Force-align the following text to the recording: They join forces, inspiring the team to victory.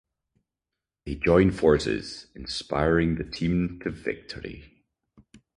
They 1.05 1.13
join 1.13 1.51
forces, 1.51 2.25
inspiring 2.33 3.17
the 3.17 3.23
team 3.23 3.79
to 3.83 3.91
victory. 3.91 4.83